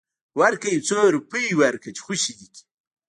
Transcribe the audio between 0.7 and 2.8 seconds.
يو څو روپۍ ورکه چې خوشې دې کي.